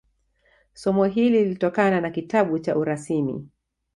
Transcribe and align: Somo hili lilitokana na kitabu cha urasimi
Somo 0.73 1.05
hili 1.05 1.39
lilitokana 1.43 2.01
na 2.01 2.09
kitabu 2.09 2.59
cha 2.59 2.75
urasimi 2.75 3.49